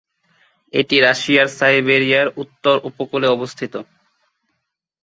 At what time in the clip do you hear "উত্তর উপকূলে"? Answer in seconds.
2.43-3.27